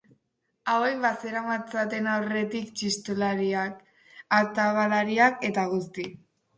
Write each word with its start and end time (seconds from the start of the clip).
Hauek 0.71 0.95
bazeramatzaten 1.03 2.09
aurretik 2.15 2.73
txistulariak, 2.81 3.79
atabalariak, 4.43 5.43
eta 5.55 5.73
guzti. 5.79 6.13